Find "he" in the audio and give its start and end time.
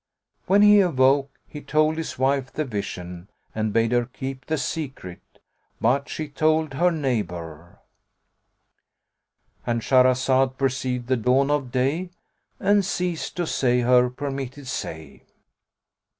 0.63-0.79, 1.47-1.61